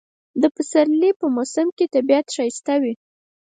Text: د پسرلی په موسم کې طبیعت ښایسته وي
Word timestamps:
د 0.41 0.43
پسرلی 0.55 1.11
په 1.19 1.25
موسم 1.35 1.67
کې 1.77 1.85
طبیعت 1.95 2.25
ښایسته 2.35 2.75
وي 2.81 2.93